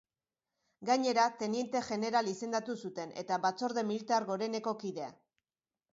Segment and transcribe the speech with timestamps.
[0.89, 5.15] Gainera, teniente jeneral izendatu zuten, eta Batzorde Militar Goreneko kide.